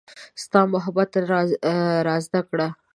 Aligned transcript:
ستا 0.43 0.61
محبت 0.73 1.11
را 2.07 2.15
زده 2.25 2.41
کړه 2.49 2.67